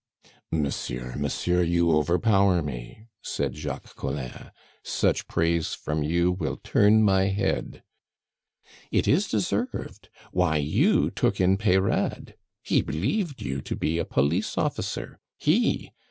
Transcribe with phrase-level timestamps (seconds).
[0.51, 4.49] "Monsieur, monsieur, you overpower me," said Jacques Collin.
[4.81, 7.83] "Such praise from you will turn my head"
[8.91, 10.09] "It is deserved.
[10.31, 12.33] Why, you took in Peyrade;
[12.63, 15.91] he believed you to be a police officer he!